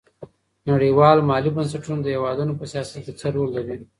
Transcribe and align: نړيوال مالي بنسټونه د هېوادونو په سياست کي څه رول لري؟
نړيوال 0.69 1.17
مالي 1.29 1.49
بنسټونه 1.55 1.99
د 2.01 2.07
هېوادونو 2.15 2.53
په 2.59 2.65
سياست 2.71 2.95
کي 3.05 3.11
څه 3.19 3.27
رول 3.35 3.49
لري؟ 3.57 3.77